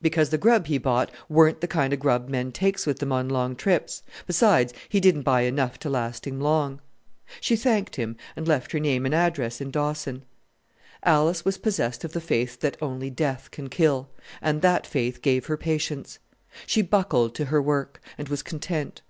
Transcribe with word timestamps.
"Because 0.00 0.28
the 0.30 0.38
grub 0.38 0.68
he 0.68 0.78
bought 0.78 1.10
weren't 1.28 1.60
the 1.60 1.66
kind 1.66 1.92
of 1.92 1.98
grub 1.98 2.28
men 2.28 2.52
takes 2.52 2.86
with 2.86 3.00
them 3.00 3.10
on 3.10 3.28
long 3.28 3.56
trips; 3.56 4.04
besides, 4.24 4.72
he 4.88 5.00
didn't 5.00 5.22
buy 5.22 5.40
enough 5.40 5.80
to 5.80 5.90
last 5.90 6.28
him 6.28 6.40
long." 6.40 6.80
She 7.40 7.56
thanked 7.56 7.96
him; 7.96 8.16
and 8.36 8.46
left 8.46 8.70
her 8.70 8.78
name 8.78 9.04
and 9.04 9.12
address 9.12 9.60
in 9.60 9.72
Dawson. 9.72 10.22
Alice 11.02 11.44
was 11.44 11.58
possessed 11.58 12.04
of 12.04 12.12
the 12.12 12.20
faith 12.20 12.60
that 12.60 12.76
only 12.80 13.10
death 13.10 13.50
can 13.50 13.68
kill, 13.68 14.08
and 14.40 14.62
that 14.62 14.86
faith 14.86 15.22
gave 15.22 15.46
her 15.46 15.56
patience. 15.56 16.20
She 16.68 16.82
buckled 16.82 17.34
to 17.34 17.46
her 17.46 17.60
work, 17.60 18.00
and 18.16 18.28
was 18.28 18.44
content. 18.44 19.02